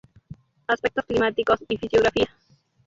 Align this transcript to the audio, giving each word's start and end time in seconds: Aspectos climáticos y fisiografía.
Aspectos 0.65 1.05
climáticos 1.05 1.59
y 1.67 1.77
fisiografía. 1.77 2.27